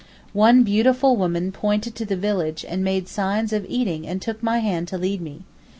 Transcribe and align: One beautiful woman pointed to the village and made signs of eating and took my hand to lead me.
One 0.33 0.63
beautiful 0.63 1.15
woman 1.15 1.51
pointed 1.51 1.93
to 1.93 2.05
the 2.07 2.15
village 2.15 2.65
and 2.67 2.83
made 2.83 3.07
signs 3.07 3.53
of 3.53 3.67
eating 3.69 4.07
and 4.07 4.19
took 4.19 4.41
my 4.41 4.57
hand 4.57 4.87
to 4.87 4.97
lead 4.97 5.21
me. 5.21 5.41